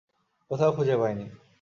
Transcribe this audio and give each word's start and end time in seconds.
কোথাও 0.51 0.71
খুঁজে 0.71 0.95
পাইনি। 0.97 1.25